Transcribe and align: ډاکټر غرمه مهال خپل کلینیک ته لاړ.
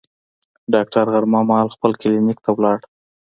ډاکټر 0.73 1.05
غرمه 1.13 1.39
مهال 1.49 1.67
خپل 1.75 1.91
کلینیک 2.01 2.39
ته 2.45 2.51
لاړ. 2.63 2.77